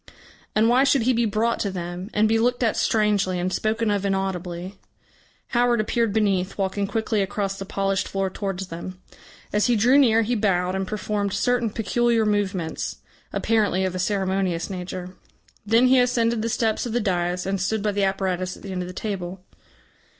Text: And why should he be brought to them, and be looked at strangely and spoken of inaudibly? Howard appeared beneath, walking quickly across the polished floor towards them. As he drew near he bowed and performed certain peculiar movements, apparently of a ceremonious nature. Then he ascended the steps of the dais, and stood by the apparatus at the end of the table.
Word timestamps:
And 0.55 0.67
why 0.67 0.83
should 0.83 1.03
he 1.03 1.13
be 1.13 1.25
brought 1.27 1.59
to 1.59 1.69
them, 1.69 2.09
and 2.11 2.27
be 2.27 2.39
looked 2.39 2.63
at 2.63 2.75
strangely 2.75 3.39
and 3.39 3.53
spoken 3.53 3.91
of 3.91 4.03
inaudibly? 4.03 4.79
Howard 5.49 5.79
appeared 5.79 6.11
beneath, 6.11 6.57
walking 6.57 6.87
quickly 6.87 7.21
across 7.21 7.59
the 7.59 7.65
polished 7.67 8.07
floor 8.07 8.31
towards 8.31 8.69
them. 8.69 8.99
As 9.53 9.67
he 9.67 9.75
drew 9.75 9.99
near 9.99 10.23
he 10.23 10.33
bowed 10.33 10.73
and 10.73 10.87
performed 10.87 11.33
certain 11.33 11.69
peculiar 11.69 12.25
movements, 12.25 12.97
apparently 13.31 13.85
of 13.85 13.93
a 13.93 13.99
ceremonious 13.99 14.71
nature. 14.71 15.13
Then 15.67 15.85
he 15.85 15.99
ascended 15.99 16.41
the 16.41 16.49
steps 16.49 16.87
of 16.87 16.93
the 16.93 16.99
dais, 16.99 17.45
and 17.45 17.61
stood 17.61 17.83
by 17.83 17.91
the 17.91 18.03
apparatus 18.03 18.57
at 18.57 18.63
the 18.63 18.71
end 18.71 18.81
of 18.81 18.87
the 18.87 18.95
table. 18.95 19.45